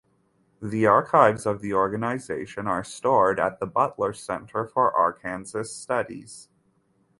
The 0.63 0.87
archives 0.87 1.45
of 1.45 1.61
the 1.61 1.75
organization 1.75 2.65
are 2.65 2.83
stored 2.83 3.39
at 3.39 3.59
the 3.59 3.67
Butler 3.67 4.13
Center 4.13 4.65
for 4.65 4.91
Arkansas 4.91 5.61
Studies. 5.69 6.47